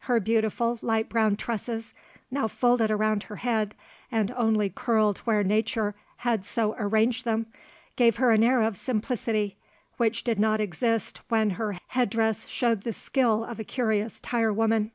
[0.00, 1.94] Her beautiful light brown tresses,
[2.30, 3.74] now folded around her head,
[4.12, 7.46] and only curled where nature had so arranged them,
[7.96, 9.56] gave her an air of simplicity,
[9.96, 14.52] which did not exist when her head dress showed the skill of a curious tire
[14.52, 14.90] woman.